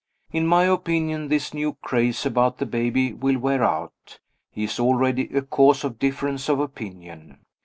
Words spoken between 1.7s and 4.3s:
craze about the baby will wear out.